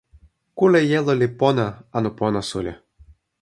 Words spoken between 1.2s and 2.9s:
pona anu pona suli.